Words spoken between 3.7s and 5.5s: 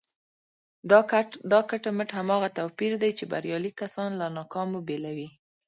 کسان له ناکامو بېلوي.